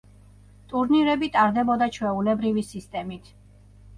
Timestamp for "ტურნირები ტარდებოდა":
0.71-1.89